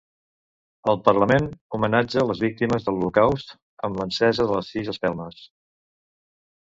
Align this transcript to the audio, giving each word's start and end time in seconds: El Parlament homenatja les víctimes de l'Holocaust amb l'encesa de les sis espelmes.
El 0.91 0.95
Parlament 1.07 1.49
homenatja 1.77 2.23
les 2.29 2.41
víctimes 2.45 2.87
de 2.87 2.93
l'Holocaust 2.95 3.53
amb 3.89 4.01
l'encesa 4.01 4.47
de 4.53 4.57
les 4.61 4.73
sis 4.77 4.89
espelmes. 4.95 5.45